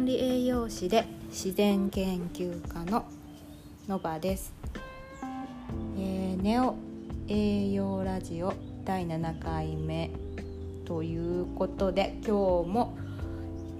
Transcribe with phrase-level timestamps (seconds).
[0.00, 3.04] 管理栄養士で自然研究家の
[3.86, 4.54] ノバです、
[5.98, 6.74] えーネオ
[7.28, 10.10] 栄養ラジオ第7回目
[10.86, 12.96] ということで今日も、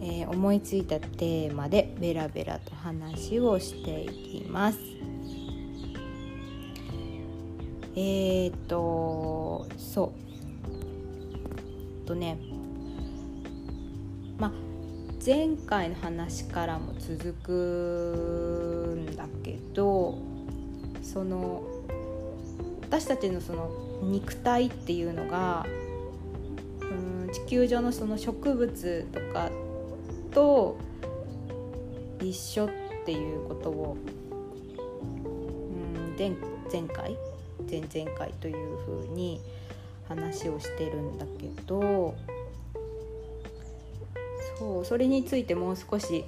[0.03, 4.79] えー思いついたテーマでベラベラと話をしていきます。
[7.97, 10.13] えー、とそ
[12.05, 12.07] う。
[12.07, 12.37] とね。
[14.39, 14.71] まあ
[15.25, 20.19] 前回の話からも続くんだけど
[21.03, 21.63] その
[22.83, 23.71] 私たちのその
[24.03, 25.67] 肉体っていうのが
[26.81, 29.51] うん地球上のその植物とか
[30.31, 30.79] と
[32.21, 32.71] 一緒っ
[33.05, 33.97] ていうことを
[35.25, 36.31] うん前
[36.73, 37.17] 前回？
[37.71, 39.41] 前々回というふうに
[40.09, 42.15] 話をしてるんだけど
[44.61, 46.23] そうそれについてもう少し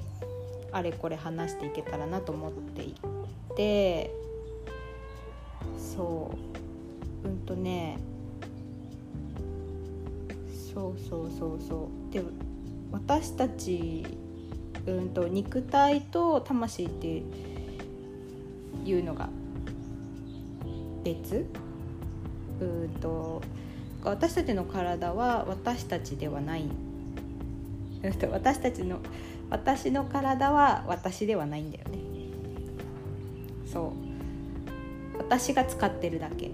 [0.72, 2.94] あれこれ話していけたらなと思ってい
[3.54, 4.10] て
[5.78, 6.32] そ
[7.24, 7.98] ううんとね
[10.74, 11.60] そうそうそう。
[11.60, 12.22] そうで
[12.90, 14.06] 私たち
[14.86, 17.22] うんと肉体と魂って
[18.86, 19.28] いうのが
[21.04, 21.44] 別？
[22.60, 23.42] うんと
[24.02, 26.64] 私たちの体は私たちではない。
[28.32, 28.98] 私たちの
[29.50, 31.98] 私の体は私ではないんだよね。
[33.66, 33.92] そう。
[35.18, 36.46] 私が使ってるだけ。
[36.46, 36.50] っ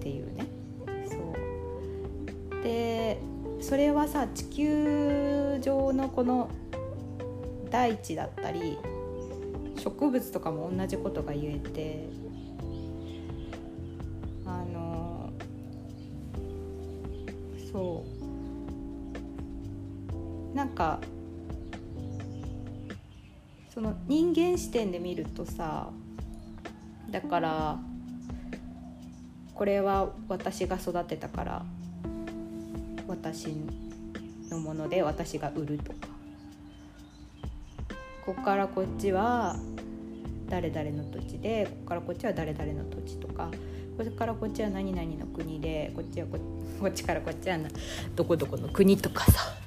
[0.00, 0.46] ていうね。
[1.08, 1.16] そ
[2.58, 2.62] う。
[2.62, 3.18] で
[3.60, 6.48] それはさ地球上のこの
[7.70, 8.78] 大地だったり
[9.76, 12.08] 植物とかも同じことが言えて
[14.46, 15.30] あの
[17.72, 18.19] そう。
[20.60, 21.00] なんか
[23.72, 25.88] その人間視点で見るとさ
[27.10, 27.78] だから
[29.54, 31.62] これは私が育てたから
[33.08, 33.56] 私
[34.50, 36.08] のもので私が売るとか。
[38.26, 39.56] ここからこっちは
[40.46, 43.50] 誰々の土地でここからこっちは誰々の土地とか
[43.96, 46.38] これからこっちは何々の国でこっちはこ
[46.78, 47.58] こっちからこっちは
[48.14, 49.59] どこどこの国とかさ。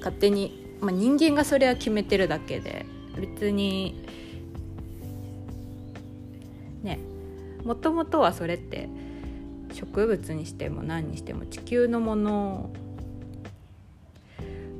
[0.00, 2.84] 勝手に、まあ、人間がそれは決めてるだけで
[3.16, 4.04] 別に
[6.82, 6.98] ね
[7.64, 8.88] もともとはそれって
[9.72, 12.70] 植物にしても何にしても地球のもの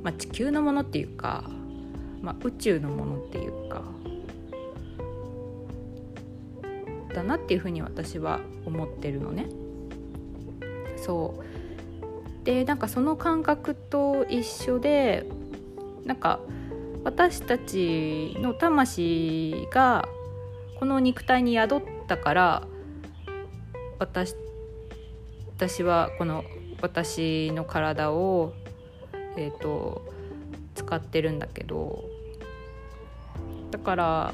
[0.03, 1.43] まあ地球のものっていうか、
[2.21, 3.83] まあ、宇宙のものっていうか
[7.13, 9.47] だなっていうふうに私は思ってるのね。
[10.97, 11.50] そう
[12.43, 15.25] でなんかその感覚と一緒で
[16.05, 16.39] なんか
[17.03, 20.07] 私たちの魂が
[20.79, 22.67] この肉体に宿ったから
[23.99, 24.35] 私
[25.57, 26.43] 私はこの
[26.81, 28.53] 私の体を、
[29.37, 30.03] えー、と
[30.73, 32.03] 使ってるんだけど
[33.69, 34.33] だから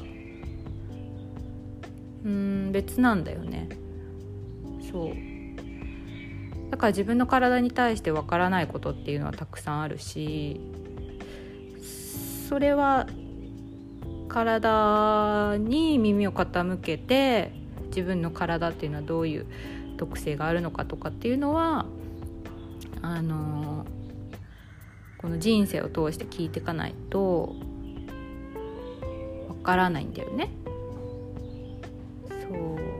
[2.24, 3.68] うん別なんだよね。
[4.90, 5.27] そう。
[6.70, 10.60] だから自分の体に対してわからないことっていうのはたくさんあるし
[12.48, 13.06] それは
[14.28, 17.52] 体に耳を傾けて
[17.86, 19.46] 自分の体っていうのはどういう
[19.96, 21.86] 特性があるのかとかっていうのは
[23.02, 23.86] あの
[25.18, 27.56] この人生を通して聞いていかないと
[29.48, 30.50] わからないんだよね。
[32.28, 32.97] そう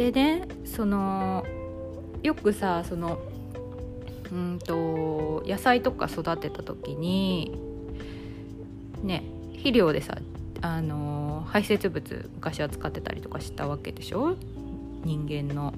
[0.00, 1.44] でねその
[2.22, 3.18] よくさその
[4.32, 7.54] うんと野菜とか育てた時に
[9.02, 10.16] ね肥料でさ
[10.62, 14.36] あの排泄物昔は使ってたりとかしたわけでしょ？
[15.04, 15.74] 人間の。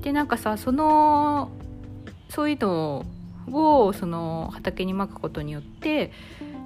[0.00, 1.52] でなんかさその
[2.30, 3.06] そういうの
[3.52, 6.10] をその畑にまくことによって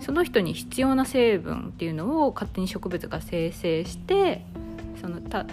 [0.00, 4.46] その人に必要な成分っていうのを勝手に植物が生成して
[5.00, 5.46] そのた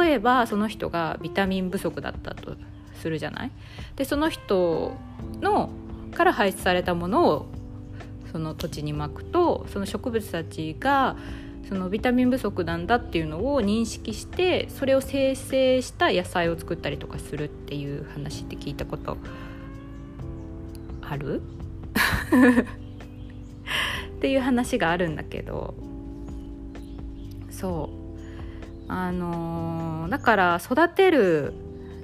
[0.00, 2.56] 例えばその人がビタミン不足だったと
[2.94, 3.50] するじゃない？
[3.96, 4.94] でその人
[5.40, 5.70] の
[6.14, 7.46] から排出されたものを
[8.32, 11.16] その土地にまくとその植物たちが
[11.68, 19.16] そのビタミン不足なんだっていうのを認識してそれを生成した野菜を作ったりとかするっていう話って聞いたこと
[21.02, 21.42] ある？
[24.16, 25.74] っていう話があるんだけど。
[27.50, 27.99] そう
[28.92, 31.54] あのだから育てる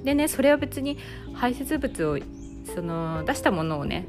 [0.05, 0.99] でねそれは別に
[1.35, 2.19] 排泄物を
[2.77, 4.07] その出したものをね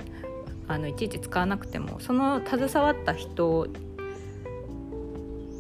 [0.67, 3.65] あのいちいち使わなくてもその携わった人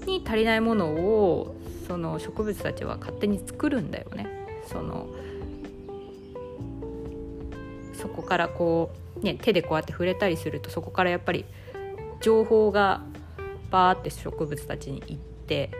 [0.05, 1.55] に足りないものを
[1.87, 4.27] その植物たちは勝手に作るんだよね。
[4.67, 5.07] その
[7.93, 11.45] そこからこう、ね、手でこうやって触れたりするとそこからやっぱり
[12.21, 13.01] 情報が
[13.71, 15.71] バーって植物たちに行って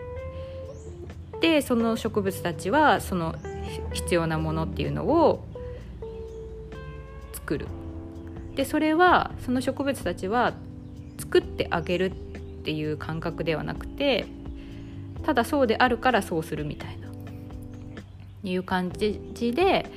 [1.41, 3.35] でその植物たちはその
[3.93, 5.45] 必要なものっていうのを
[7.33, 7.67] 作る
[8.55, 10.53] でそれはその植物たちは
[11.19, 14.25] 作ってあげるっていう感覚ではなくて
[15.23, 17.07] ただそうであるからそうするみたいな
[18.43, 19.19] いう感じ
[19.53, 19.91] で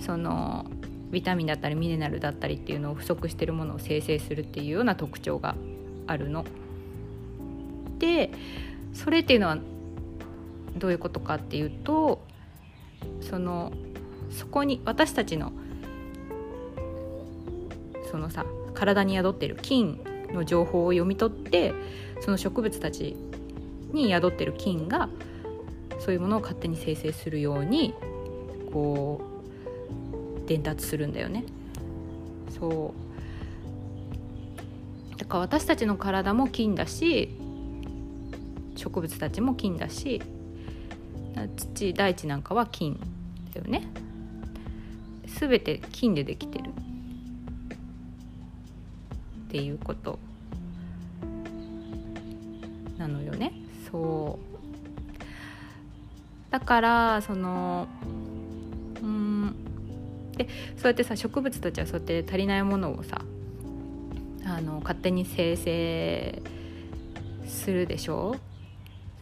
[0.00, 0.66] その
[1.10, 5.54] ビタミンだったりミネラルだったりっていうのを不足してるものを生成するっていうような特徴が
[6.06, 6.44] あるの。
[7.98, 8.30] で
[8.92, 9.58] それっていうのは
[10.76, 12.22] どういうことかっていうと
[13.20, 13.72] その
[14.30, 15.52] そこに私たちの
[18.10, 18.44] そのさ
[18.74, 20.00] 体に宿ってる菌
[20.32, 21.72] の情報を読み取って
[22.20, 23.16] その植物たち
[23.92, 25.08] に宿ってる菌が
[25.98, 27.94] そういうものを勝手に生成するように
[28.72, 29.20] こ
[30.44, 31.44] う伝達するんだよね。
[32.58, 32.94] そ
[35.16, 37.36] うだから私たちの体も菌だし
[38.76, 40.22] 植物たちも菌だし
[41.56, 42.98] 土大地なんかは菌
[43.54, 43.86] だよね。
[45.26, 46.70] 全て金でできてる。
[49.48, 50.18] っていうこと。
[52.96, 53.52] なのよね。
[53.90, 54.48] そう。
[56.50, 57.86] だからその
[59.02, 59.54] うん。
[60.36, 63.22] でそうやってさ植物たちはそうやって足りないものをさ
[64.44, 66.42] あの勝手に生成
[67.46, 68.36] するでしょ。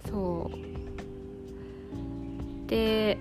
[0.08, 0.75] そう。
[2.66, 3.18] で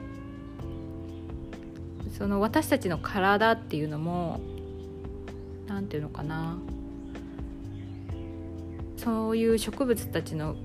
[2.18, 4.40] その私たちの体っていうのも
[5.68, 6.58] 何て言うのかな。
[8.98, 10.56] そういう植物たちの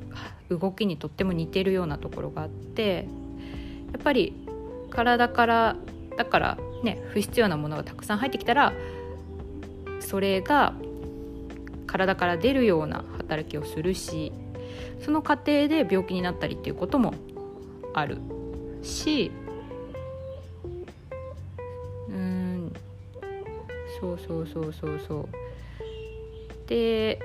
[0.48, 3.06] 動きにとっても似てるようなところがあって
[3.92, 4.34] やっぱり
[4.88, 5.76] 体から
[6.16, 8.72] だからね不必要なものがたくさん入ってきたら
[10.00, 10.74] それが
[11.86, 14.32] 体から出るような働きをするし
[15.04, 17.14] その過程で病気になったりっていうことも
[17.94, 18.18] ある。
[18.82, 19.30] し
[22.08, 22.72] うん
[24.00, 25.28] そうそうそうそうそう。
[26.66, 27.18] で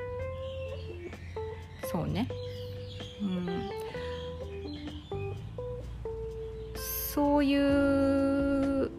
[1.85, 2.27] そうね。
[3.21, 3.69] うん。
[6.75, 8.91] そういう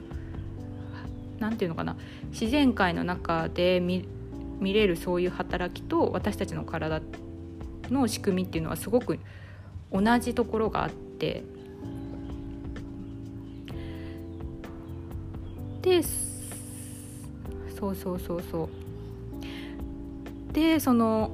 [1.39, 1.97] なんていうのかな。
[2.31, 4.09] 自然界の中で見
[4.61, 7.03] 見れるそういう働きと私たちの体
[7.91, 9.19] の仕組みっていうのはすごく
[9.93, 11.45] 同じところがあって。
[15.87, 16.03] で
[17.79, 18.43] そうそうそう。
[18.43, 18.87] そう
[20.53, 21.31] でその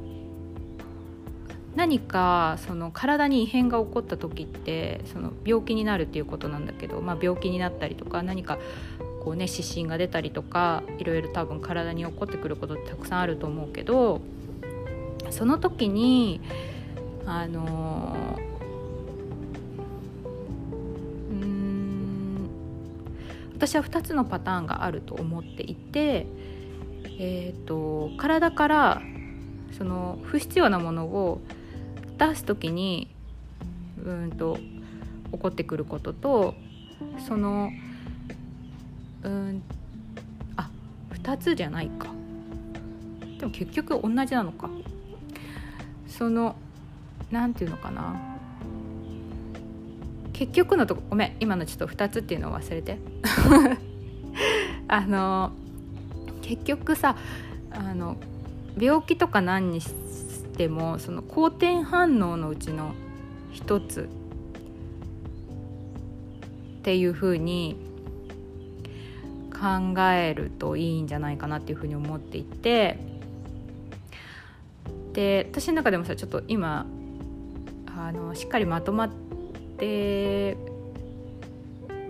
[1.76, 8.58] 何かその体に異変が起こった時ってその病気になるっていうことなんだけど、まあ、病気になったりとか何か
[9.22, 14.20] こうね湿疹が出たりとかいろいろ多分体に起こってくることってたくさんあると思うけど
[15.30, 16.40] その時に
[17.24, 18.51] あのう
[23.62, 26.26] 私は2つのパターンがあると思っていて、
[27.20, 29.02] えーと、体から
[29.78, 31.40] その不必要なものを
[32.18, 33.14] 出す時に
[34.04, 34.58] うんと
[35.30, 36.56] 起こってくることと
[37.24, 37.70] その
[39.22, 39.62] うん
[40.56, 40.68] あ
[41.12, 42.08] 2つじゃないか。
[43.38, 44.68] でも結局同じなのか。
[46.08, 46.56] その
[47.30, 48.31] 何て言うのかな。
[50.42, 52.98] 結局のとこごめん今のちょっと2つっていうのを忘れて。
[54.88, 55.52] あの
[56.42, 57.16] 結局さ
[57.70, 58.16] あの
[58.76, 59.94] 病気とか何にし
[60.56, 62.94] てもその好転反応のうちの
[63.52, 64.08] 一つ
[66.80, 67.76] っていうふうに
[69.52, 72.98] 考えるといいんじゃないかなっていうふうに思っていて。
[75.12, 76.86] で私の中でもさちょっと今
[77.94, 79.32] あのしっかりまとまって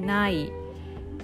[0.00, 0.52] ない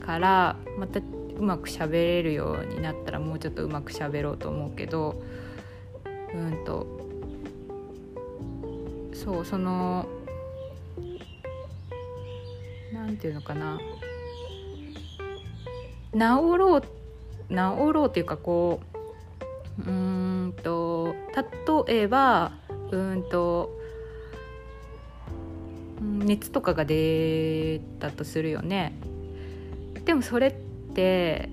[0.04, 5.22] からまたうまく喋れるようになったらもうちょっとうまく喋ろうと思うけど
[6.34, 6.86] うんと
[9.12, 10.06] そうその
[12.92, 13.78] なんていうのかな。
[16.12, 16.18] 治
[16.58, 16.82] ろう
[17.50, 17.56] 治
[17.92, 18.80] ろうっていうかこ
[19.86, 21.14] ううんと
[21.86, 22.52] 例えば
[22.90, 23.77] うんと
[26.28, 28.92] 熱とかが出たとするよね。
[30.04, 30.52] でもそれっ
[30.94, 31.48] て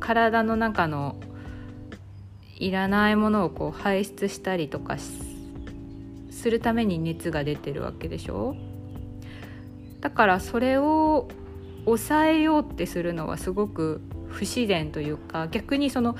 [0.00, 1.16] 体の中の
[2.56, 4.96] いらないものをこう排出したりとか
[6.30, 8.56] するために熱が出てるわけでしょ？
[10.00, 11.28] だからそれを
[11.84, 16.16] 抑えようってするのはすごく不自然というか逆にその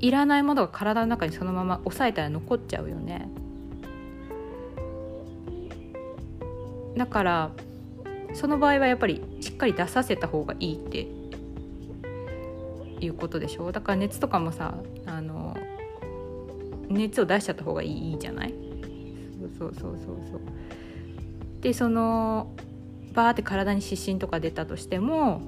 [0.00, 3.28] いらないものが体の中にそのまま抑えたら残っちゃうよね。
[6.98, 7.50] だから
[8.34, 11.06] その場合はやっぱりしっかり出させた方がいいって
[13.00, 13.72] いうことでしょ？
[13.72, 14.74] だから熱とかもさ
[15.06, 15.56] あの
[16.90, 18.54] 熱を出しちゃった方がいいじゃない？
[19.58, 20.40] そうそうそうそう。
[21.60, 22.52] でその
[23.14, 25.40] バーって体に湿疹とか出たとしても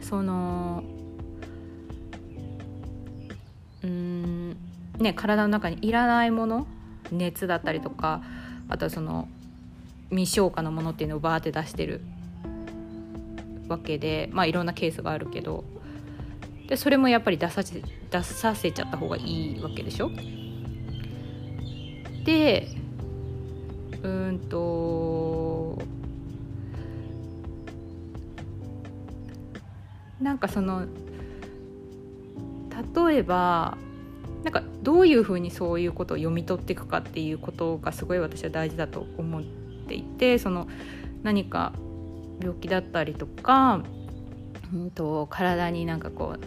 [0.00, 0.84] その
[3.82, 4.56] うん
[4.98, 6.66] ね体の中にいらないもの
[7.10, 8.22] 熱だったりとか
[8.68, 9.28] あとはその
[10.10, 12.02] 未消化のものっていうのをバーって出してる
[13.68, 15.64] わけでまあいろんなケースがあるけど。
[16.68, 20.08] でそれもやっぱり出させ出させちゃった方がいいわけでしょ？
[22.24, 22.68] で
[24.04, 25.82] うんと
[30.20, 30.86] なんかその
[33.04, 33.76] 例えば
[34.44, 39.59] なんかどういうふうにそういうことを読み取っていくかっていうことがすごい私は大事だと思って
[39.94, 40.68] いてその
[41.22, 41.72] 何か
[42.40, 43.82] 病気だったりとか、
[44.72, 46.40] うんと、体になんかこう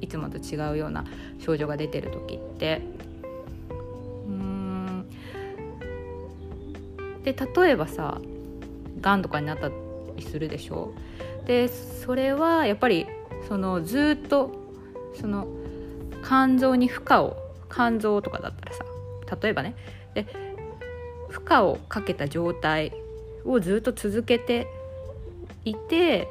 [0.00, 1.04] いつもと違うような
[1.38, 2.82] 症状が出てる時って
[4.26, 5.06] うん。
[7.22, 8.20] で例えばさ
[9.00, 9.70] がんとかになった
[10.16, 10.92] りするでしょ？
[11.46, 13.06] でそれはやっぱり
[13.48, 14.50] そのずっと
[15.20, 15.46] その
[16.24, 17.36] 肝臓に負荷を
[17.70, 18.84] 肝臓とかだったらさ
[19.40, 19.76] 例えばね。
[20.14, 20.26] で
[21.32, 22.92] 負荷をかけた状態
[23.44, 24.68] をずっと続けて
[25.64, 26.28] いて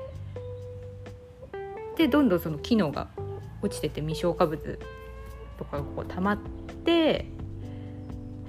[1.97, 3.09] でどんどんその機能が
[3.61, 4.79] 落ちてて未消化物
[5.57, 6.37] とかがこう溜まっ
[6.85, 7.25] て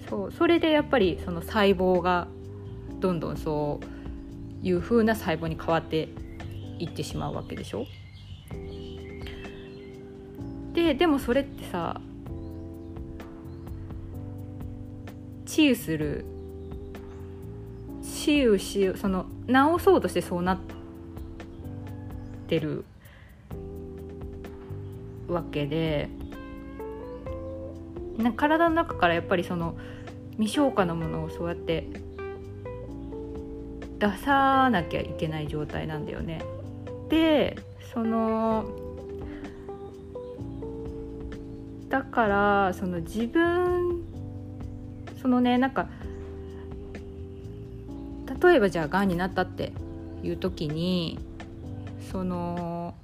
[0.08, 2.28] そうそれでやっぱりその細胞が
[3.00, 3.80] どんどんそ
[4.62, 6.08] ういう風な細胞に変わって
[6.78, 7.86] いってしまうわけでしょ？
[10.74, 12.00] ででもそれってさ
[15.46, 16.24] 治癒する
[18.32, 20.58] 治癒しその治そうとしてそうなっ
[22.48, 22.84] てる
[25.28, 26.08] わけで
[28.16, 29.76] な体の中からやっぱりその
[30.32, 31.86] 未消化のものをそうやって
[33.98, 36.42] 出さなきゃいけない状態なんだよね。
[37.08, 37.56] で
[37.92, 38.64] その
[41.88, 44.02] だからその自分
[45.20, 45.88] そのねなんか
[48.42, 49.72] 例えばじゃあがんになったって
[50.22, 51.18] いう時に
[52.10, 52.94] その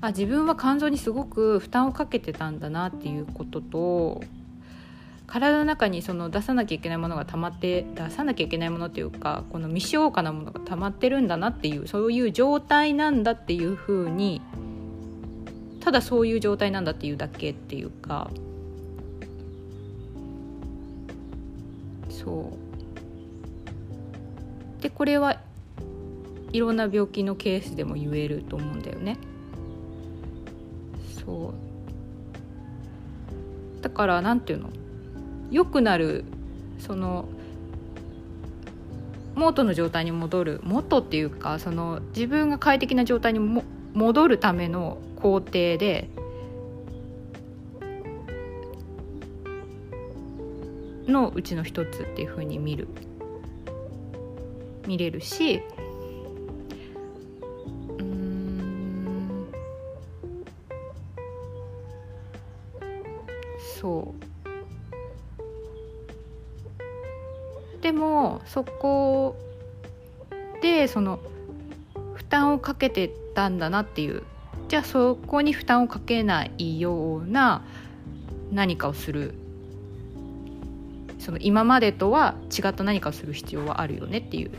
[0.00, 4.22] あ自分は肝臓にすごく負担をかけてたんだなっていうことと
[5.26, 14.42] 体の中にその出さなきゃいけないものが溜まって出さなきゃいけないものっていうかこの未消化なものが溜まってるんだなっていうそういう状態なんだっていうふうに
[15.80, 18.30] ただそういう状態なんだっていうだけっていうか。
[22.08, 22.63] そう。
[24.84, 25.40] でこれは
[26.52, 29.16] いろんな病気のケースでも言えると思うんだよね。
[31.24, 31.54] そ
[33.78, 33.82] う。
[33.82, 34.68] だから何て言うの？
[35.50, 36.26] 良くなる
[36.78, 37.30] その
[39.34, 43.64] 元の状態に戻る元っていうかその自分が快適な状態にも
[43.94, 46.10] 戻るための工程で
[51.06, 52.86] のうちの一つっていうふうに見る。
[54.86, 55.62] 見れるし
[63.84, 64.24] そう。
[67.82, 69.36] でもそこ
[70.62, 71.20] でその
[72.14, 74.22] 負担をかけてたんだなっていう。
[74.68, 77.62] じゃあそこに負担をかけないような
[78.50, 79.34] 何かをする。
[81.18, 84.50] その今までとは違った何かをする必要はあるよねっていう。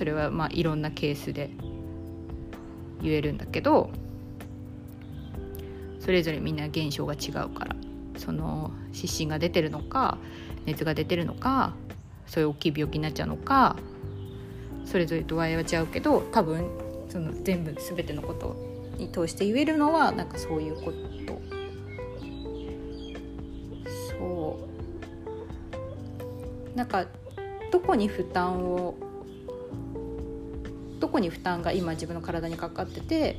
[0.00, 1.50] それはまあいろんなケースで
[3.02, 3.90] 言えるんだけど
[5.98, 7.76] それぞれみんな現象が違うから
[8.16, 10.16] その湿疹が出てるのか
[10.64, 11.74] 熱が出てるのか
[12.26, 13.76] そういう大きい病気になっちゃうのか
[14.86, 16.64] それぞれ度合いは違うけど多分
[17.10, 18.56] その全部全てのこと
[18.96, 20.92] に通して言えるのはなんかそういうこ
[21.26, 21.38] と。
[24.08, 24.66] そ
[26.74, 26.74] う。
[26.74, 27.04] なんか
[27.70, 28.94] どこに負担を
[31.00, 33.36] どこに負担が今自分の体にかかってて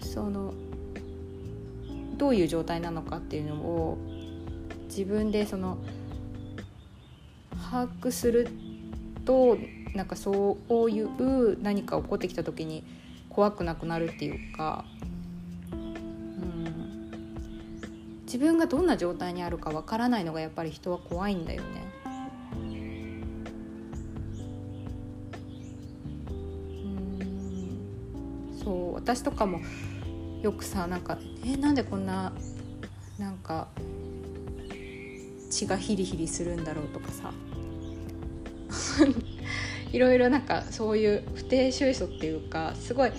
[0.00, 0.54] その
[2.16, 3.98] どういう状態なのかっていうのを
[4.88, 5.78] 自分でその
[7.70, 8.48] 把握する
[9.24, 9.58] と
[9.94, 12.82] なんかそういう何か起こってきた時に
[13.28, 14.84] 怖くなくなるっていうか、
[15.72, 17.10] うん、
[18.24, 21.87] 自分がどんな状態にあるかわからないのがやっぱり人は怖いんだよね。
[29.08, 29.62] 私とかも
[30.42, 32.30] よくさなんか「えなんでこんな
[33.18, 33.68] なんか
[35.48, 37.32] 血がヒリヒリするんだろう」とかさ。
[39.90, 43.10] いろいろなんかそういう不定収素っていうかすごい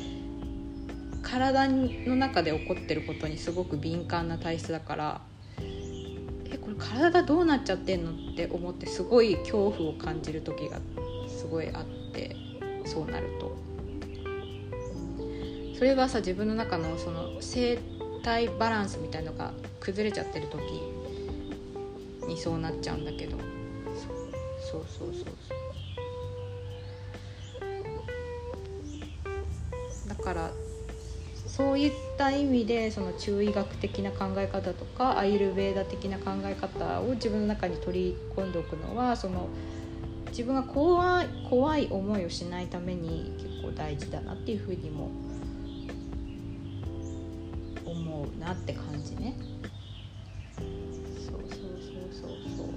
[1.23, 5.21] 体の中で起こってることにすごく敏感な体質だから
[6.51, 10.79] えこれ体どうなっちゃってんのって思ってすごい恐怖を感じる時が
[11.27, 12.35] すごいあって
[12.85, 13.68] そうなると。
[15.79, 17.79] それはさ自分の中のその生
[18.21, 20.61] 体バランスみたいのが崩れちゃってる時
[22.27, 23.37] にそうなっちゃうんだけど。
[24.61, 25.31] そうそうそうそ
[30.05, 30.09] う。
[30.09, 30.51] だから
[31.47, 39.47] そういった意味でその中医学的な考え方とかアイルベーダ的な考え方を自分の中に取り込んでおくのはその
[40.27, 45.28] 自分が怖い怖い思いをしないために結構大事だなっていうふうにも
[48.49, 49.35] なって感じね。
[50.57, 52.67] そうそうそうそうそう。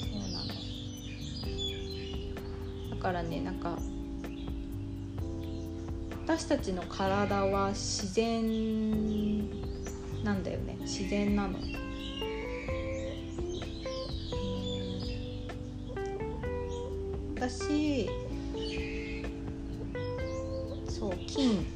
[0.00, 0.46] そうなの。
[2.90, 3.76] だからねなんか
[6.24, 9.50] 私たちの体は自然
[10.24, 10.78] なんだよね。
[10.80, 11.58] 自然なの。
[17.36, 18.08] 私
[21.04, 21.66] そう金。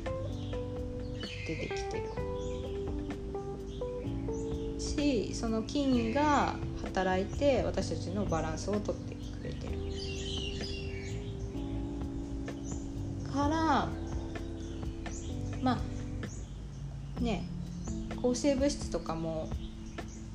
[1.47, 2.05] でできてる。
[4.81, 9.73] しその金が働いて私たちのバランスをとってくれてる。
[13.31, 13.89] から
[15.61, 15.79] まあ
[17.21, 17.45] ね
[18.23, 19.51] 抗生物質とかも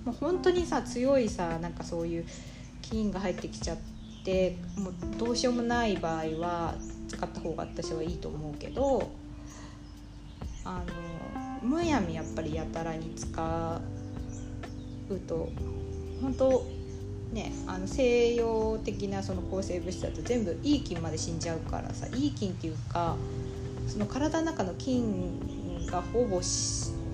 [0.06, 2.26] もう本当にさ強いさなんかそういう
[2.84, 3.78] 菌が入ってきちゃっ
[4.24, 6.76] てもうどうしようもない場合は
[7.14, 9.12] 使った方が私はいいと思うけど
[10.66, 10.84] あ
[11.62, 13.82] のむやみやっぱりやたらに使
[15.10, 15.50] うと
[16.22, 16.66] 本当
[17.34, 23.16] ね、あの西洋的なその抗生物質だと全部いい菌まで死んじゃうからさいい菌っていうか
[23.88, 26.42] その体の中の菌がほぼ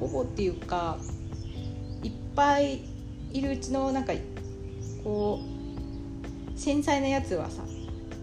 [0.01, 0.97] ほぼっていうか
[2.03, 2.81] いっぱい
[3.31, 4.11] いるうちのなんか
[5.05, 7.63] こう繊細なやつはさ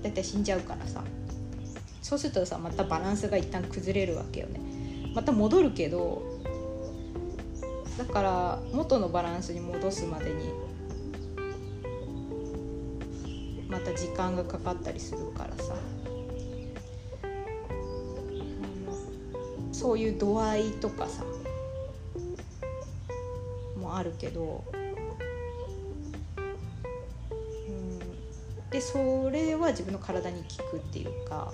[0.02, 1.02] 大体死んじゃうからさ。
[2.06, 4.60] そうするとさまたバランスが一旦崩れるわけよね。
[5.12, 6.22] また戻るけど
[7.98, 10.52] だから元のバランスに戻すまでに
[13.68, 15.74] また時間がかかったりするからさ。
[19.72, 21.24] そういう度合いとかさ
[23.76, 24.62] もあるけど、
[27.68, 27.98] うん、
[28.70, 31.52] でそれは自分の体に効くっていうか、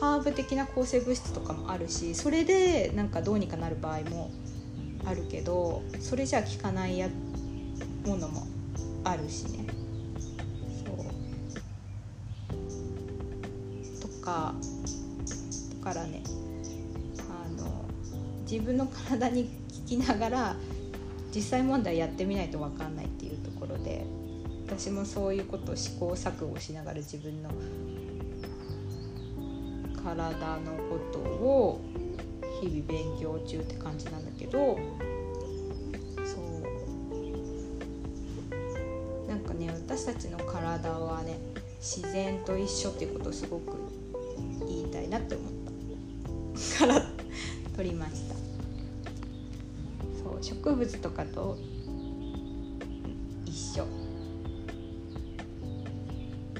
[0.00, 4.30] ハーブ的な抗生物質とかもあるしそれでなんかどうにかなる場合も
[5.06, 7.08] あるけどそれじゃ効かないや
[8.04, 8.46] ものも
[9.04, 9.66] あるしね。
[10.84, 10.96] そう。
[14.00, 14.54] とか
[15.84, 16.22] だからね
[17.30, 17.84] あの
[18.50, 20.56] 自分の体に聞きながら
[21.34, 24.04] 実際問題やってみないと分かんないっていうところで
[24.66, 27.50] 私もそういうことを試行錯誤しながら自分の
[30.06, 31.80] 体のことを
[32.60, 34.78] 日々勉強中って感じなんだけど
[36.24, 36.40] そ
[39.26, 39.28] う。
[39.28, 41.38] なんかね私たちの体はね
[41.80, 43.76] 自然と一緒っていうことをすごく
[44.60, 45.66] 言いたいなって思った。
[46.78, 47.02] から
[47.76, 48.34] 撮りました。
[50.22, 51.58] そう植物とかと
[53.44, 53.86] 一緒。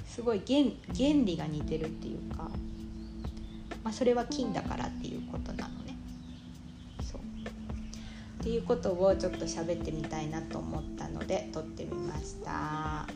[0.06, 2.50] すごい原原理が似てるっていうか、
[3.86, 5.96] まあ、それは金だからっていうことなのね。
[7.02, 7.20] そう。
[7.20, 13.06] っていうことをちょっと喋ってみたいなと思ったので撮ってみました。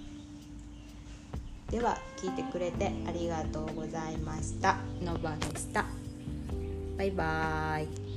[1.73, 4.77] では聞いてくれてありがとうございました。
[5.03, 5.87] のばでした。
[6.97, 8.10] バイバーイ。